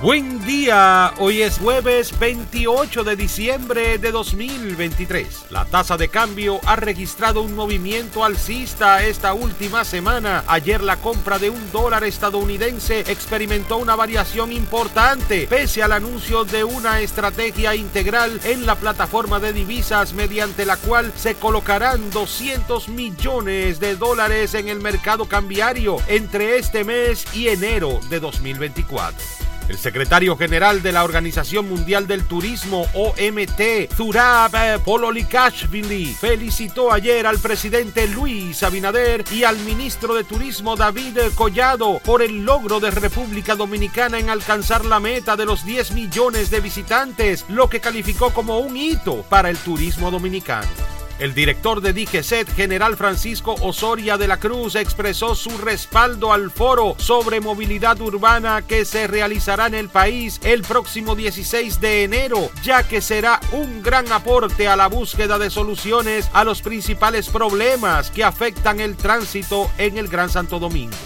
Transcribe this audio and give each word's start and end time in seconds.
Buen 0.00 0.46
día, 0.46 1.12
hoy 1.18 1.42
es 1.42 1.58
jueves 1.58 2.16
28 2.20 3.02
de 3.02 3.16
diciembre 3.16 3.98
de 3.98 4.12
2023. 4.12 5.46
La 5.50 5.64
tasa 5.64 5.96
de 5.96 6.08
cambio 6.08 6.60
ha 6.66 6.76
registrado 6.76 7.42
un 7.42 7.56
movimiento 7.56 8.24
alcista 8.24 9.02
esta 9.02 9.34
última 9.34 9.84
semana. 9.84 10.44
Ayer 10.46 10.84
la 10.84 10.98
compra 10.98 11.40
de 11.40 11.50
un 11.50 11.72
dólar 11.72 12.04
estadounidense 12.04 13.00
experimentó 13.00 13.78
una 13.78 13.96
variación 13.96 14.52
importante 14.52 15.48
pese 15.50 15.82
al 15.82 15.90
anuncio 15.90 16.44
de 16.44 16.62
una 16.62 17.00
estrategia 17.00 17.74
integral 17.74 18.40
en 18.44 18.66
la 18.66 18.76
plataforma 18.76 19.40
de 19.40 19.52
divisas 19.52 20.12
mediante 20.12 20.64
la 20.64 20.76
cual 20.76 21.12
se 21.16 21.34
colocarán 21.34 22.08
200 22.12 22.88
millones 22.88 23.80
de 23.80 23.96
dólares 23.96 24.54
en 24.54 24.68
el 24.68 24.78
mercado 24.78 25.24
cambiario 25.24 25.96
entre 26.06 26.56
este 26.56 26.84
mes 26.84 27.26
y 27.34 27.48
enero 27.48 27.98
de 28.08 28.20
2024. 28.20 29.47
El 29.68 29.76
secretario 29.76 30.34
general 30.36 30.82
de 30.82 30.92
la 30.92 31.04
Organización 31.04 31.68
Mundial 31.68 32.06
del 32.06 32.24
Turismo, 32.24 32.86
OMT, 32.94 33.92
Zurab 33.94 34.82
Pololikashvili, 34.82 36.06
felicitó 36.06 36.90
ayer 36.90 37.26
al 37.26 37.38
presidente 37.38 38.08
Luis 38.08 38.62
Abinader 38.62 39.24
y 39.30 39.44
al 39.44 39.58
ministro 39.58 40.14
de 40.14 40.24
Turismo 40.24 40.74
David 40.74 41.18
Collado 41.34 42.00
por 42.02 42.22
el 42.22 42.46
logro 42.46 42.80
de 42.80 42.90
República 42.90 43.56
Dominicana 43.56 44.18
en 44.18 44.30
alcanzar 44.30 44.86
la 44.86 45.00
meta 45.00 45.36
de 45.36 45.44
los 45.44 45.66
10 45.66 45.92
millones 45.92 46.50
de 46.50 46.60
visitantes, 46.60 47.44
lo 47.48 47.68
que 47.68 47.80
calificó 47.80 48.32
como 48.32 48.60
un 48.60 48.74
hito 48.74 49.22
para 49.28 49.50
el 49.50 49.58
turismo 49.58 50.10
dominicano. 50.10 50.87
El 51.18 51.34
director 51.34 51.80
de 51.80 51.92
DGCET, 51.92 52.54
general 52.54 52.96
Francisco 52.96 53.56
Osoria 53.60 54.16
de 54.16 54.28
la 54.28 54.38
Cruz, 54.38 54.76
expresó 54.76 55.34
su 55.34 55.50
respaldo 55.58 56.32
al 56.32 56.52
foro 56.52 56.94
sobre 56.98 57.40
movilidad 57.40 58.00
urbana 58.00 58.62
que 58.62 58.84
se 58.84 59.08
realizará 59.08 59.66
en 59.66 59.74
el 59.74 59.88
país 59.88 60.40
el 60.44 60.62
próximo 60.62 61.16
16 61.16 61.80
de 61.80 62.04
enero, 62.04 62.50
ya 62.62 62.84
que 62.84 63.00
será 63.00 63.40
un 63.50 63.82
gran 63.82 64.12
aporte 64.12 64.68
a 64.68 64.76
la 64.76 64.86
búsqueda 64.86 65.38
de 65.38 65.50
soluciones 65.50 66.30
a 66.32 66.44
los 66.44 66.62
principales 66.62 67.28
problemas 67.28 68.12
que 68.12 68.22
afectan 68.22 68.78
el 68.78 68.96
tránsito 68.96 69.68
en 69.76 69.98
el 69.98 70.06
Gran 70.06 70.30
Santo 70.30 70.60
Domingo. 70.60 70.96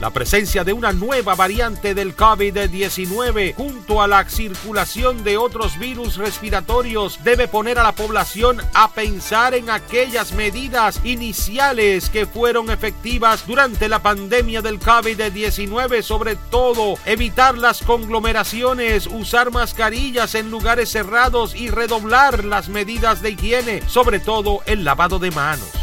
La 0.00 0.10
presencia 0.10 0.62
de 0.62 0.74
una 0.74 0.92
nueva 0.92 1.34
variante 1.34 1.94
del 1.94 2.14
COVID-19 2.14 3.54
junto 3.54 4.02
a 4.02 4.06
la 4.06 4.28
circulación 4.28 5.24
de 5.24 5.38
otros 5.38 5.78
virus 5.78 6.16
respiratorios 6.18 7.24
debe 7.24 7.48
poner 7.48 7.78
a 7.78 7.82
la 7.82 7.92
población 7.92 8.60
a 8.74 8.92
pensar 8.92 9.54
en 9.54 9.70
aquellas 9.70 10.32
medidas 10.32 11.00
iniciales 11.02 12.10
que 12.10 12.26
fueron 12.26 12.70
efectivas 12.70 13.46
durante 13.46 13.88
la 13.88 14.02
pandemia 14.02 14.60
del 14.60 14.78
COVID-19, 14.80 16.02
sobre 16.02 16.36
todo 16.50 16.98
evitar 17.06 17.56
las 17.56 17.80
conglomeraciones, 17.80 19.06
usar 19.06 19.50
mascarillas 19.50 20.34
en 20.34 20.50
lugares 20.50 20.90
cerrados 20.90 21.54
y 21.54 21.70
redoblar 21.70 22.44
las 22.44 22.68
medidas 22.68 23.22
de 23.22 23.30
higiene, 23.30 23.82
sobre 23.88 24.20
todo 24.20 24.60
el 24.66 24.84
lavado 24.84 25.18
de 25.18 25.30
manos. 25.30 25.75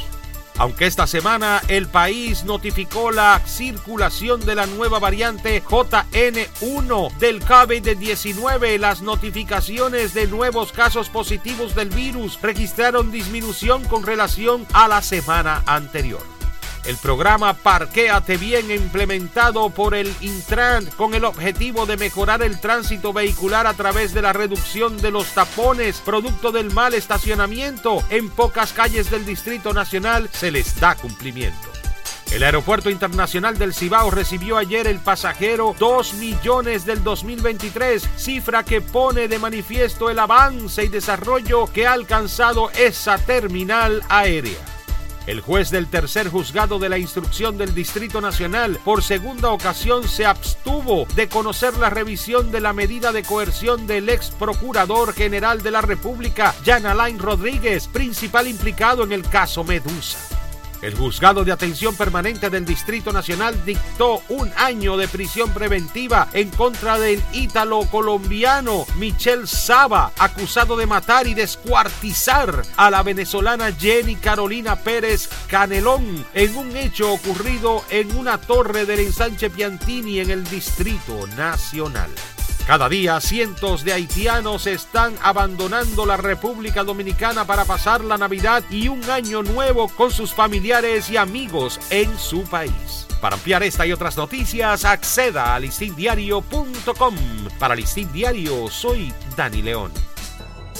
Aunque 0.57 0.85
esta 0.85 1.07
semana 1.07 1.61
el 1.67 1.87
país 1.87 2.43
notificó 2.43 3.11
la 3.11 3.41
circulación 3.45 4.45
de 4.45 4.55
la 4.55 4.65
nueva 4.65 4.99
variante 4.99 5.63
JN1 5.63 7.17
del 7.17 7.43
COVID-19, 7.43 8.77
las 8.77 9.01
notificaciones 9.01 10.13
de 10.13 10.27
nuevos 10.27 10.71
casos 10.71 11.09
positivos 11.09 11.75
del 11.75 11.89
virus 11.89 12.39
registraron 12.41 13.11
disminución 13.11 13.83
con 13.85 14.03
relación 14.03 14.65
a 14.73 14.87
la 14.87 15.01
semana 15.01 15.63
anterior. 15.65 16.32
El 16.85 16.97
programa 16.97 17.53
Parquéate 17.53 18.35
Bien 18.35 18.69
implementado 18.69 19.69
por 19.69 19.95
el 19.95 20.13
Intran 20.19 20.85
con 20.97 21.13
el 21.13 21.23
objetivo 21.23 21.85
de 21.85 21.95
mejorar 21.95 22.44
el 22.44 22.59
tránsito 22.59 23.13
vehicular 23.13 23.67
a 23.67 23.73
través 23.73 24.13
de 24.13 24.21
la 24.21 24.33
reducción 24.33 24.97
de 24.97 25.09
los 25.09 25.27
tapones 25.27 26.01
producto 26.01 26.51
del 26.51 26.73
mal 26.73 26.93
estacionamiento 26.93 28.03
en 28.09 28.29
pocas 28.29 28.73
calles 28.73 29.09
del 29.09 29.25
Distrito 29.25 29.73
Nacional 29.73 30.29
se 30.33 30.51
les 30.51 30.77
da 30.77 30.95
cumplimiento. 30.95 31.69
El 32.33 32.43
Aeropuerto 32.43 32.89
Internacional 32.89 33.57
del 33.57 33.73
Cibao 33.73 34.09
recibió 34.11 34.57
ayer 34.57 34.88
el 34.88 34.99
pasajero 34.99 35.75
2 35.79 36.16
millones 36.16 36.83
del 36.83 37.01
2023, 37.01 38.09
cifra 38.17 38.63
que 38.63 38.81
pone 38.81 39.29
de 39.29 39.39
manifiesto 39.39 40.09
el 40.09 40.19
avance 40.19 40.83
y 40.83 40.89
desarrollo 40.89 41.67
que 41.72 41.88
ha 41.88 41.93
alcanzado 41.93 42.72
esa 42.72 43.19
terminal 43.19 44.01
aérea. 44.09 44.72
El 45.25 45.39
juez 45.39 45.72
del 45.72 45.88
tercer 45.88 46.28
juzgado 46.28 46.79
de 46.79 46.89
la 46.89 46.97
instrucción 46.97 47.57
del 47.57 47.73
Distrito 47.73 48.19
Nacional 48.19 48.78
por 48.84 49.01
segunda 49.01 49.51
ocasión 49.51 50.06
se 50.07 50.25
abstuvo 50.25 51.06
de 51.16 51.29
conocer 51.29 51.78
la 51.78 51.89
revisión 51.89 52.51
de 52.51 52.59
la 52.59 52.73
medida 52.73 53.13
de 53.13 53.23
coerción 53.23 53.88
del 53.88 54.09
ex 54.09 54.31
procurador 54.31 55.13
general 55.13 55.61
de 55.61 55.72
la 55.72 55.81
República, 55.81 56.53
Jan 56.66 56.85
Alain 56.85 57.19
Rodríguez, 57.19 57.88
principal 57.88 58.50
implicado 58.50 59.03
en 59.03 59.13
el 59.13 59.23
caso 59.23 59.63
Medusa. 59.63 60.32
El 60.83 60.95
juzgado 60.95 61.45
de 61.45 61.53
atención 61.53 61.95
permanente 61.95 62.49
del 62.49 62.66
Distrito 62.66 63.13
Nacional 63.13 63.55
dictó 63.63 64.21
un 64.27 64.51
año 64.57 64.97
de 64.97 65.07
prisión 65.07 65.53
preventiva 65.53 66.27
en 66.33 66.49
contra 66.49 66.99
del 66.99 67.23
ítalo 67.31 67.85
colombiano 67.89 68.85
Michel 68.97 69.47
Saba, 69.47 70.11
acusado 70.19 70.75
de 70.75 70.85
matar 70.85 71.25
y 71.25 71.35
descuartizar 71.35 72.63
a 72.75 72.89
la 72.89 73.01
venezolana 73.01 73.72
Jenny 73.72 74.17
Carolina 74.17 74.75
Pérez 74.75 75.29
Canelón 75.47 76.25
en 76.33 76.53
un 76.57 76.75
hecho 76.75 77.13
ocurrido 77.13 77.81
en 77.89 78.13
una 78.17 78.38
torre 78.38 78.85
del 78.85 78.99
ensanche 78.99 79.49
Piantini 79.49 80.19
en 80.19 80.31
el 80.31 80.43
Distrito 80.43 81.27
Nacional. 81.38 82.09
Cada 82.68 82.88
día 82.88 83.19
cientos 83.19 83.84
de 83.84 83.91
haitianos 83.91 84.68
están 84.68 85.16
abandonando 85.22 86.06
la 86.06 86.16
República 86.16 86.85
Dominicana 86.85 87.46
para 87.46 87.66
pasar 87.66 88.01
la 88.06 88.18
Navidad 88.18 88.63
y 88.69 88.88
un 88.88 89.03
año 89.09 89.44
nuevo 89.44 89.90
con 89.90 90.12
sus 90.12 90.34
familiares 90.34 91.09
y 91.09 91.18
amigos 91.18 91.78
en 91.90 92.18
su 92.18 92.44
país. 92.44 93.06
Para 93.19 93.35
ampliar 93.35 93.63
esta 93.63 93.85
y 93.85 93.91
otras 93.91 94.16
noticias, 94.16 94.85
acceda 94.85 95.53
a 95.53 95.59
listindiario.com. 95.59 97.16
Para 97.59 97.75
Listín 97.75 98.12
Diario, 98.13 98.69
soy 98.69 99.13
Dani 99.35 99.62
León. 99.62 99.91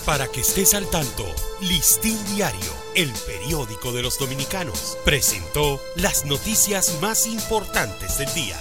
Para 0.06 0.28
que 0.28 0.42
estés 0.42 0.74
al 0.74 0.90
tanto, 0.90 1.26
Listín 1.62 2.18
Diario, 2.34 2.72
el 2.96 3.12
periódico 3.26 3.92
de 3.92 4.02
los 4.02 4.18
dominicanos, 4.20 4.98
presentó 5.04 5.82
las 5.98 6.26
noticias 6.26 6.98
más 7.02 7.28
importantes 7.28 8.18
del 8.18 8.34
día. 8.34 8.58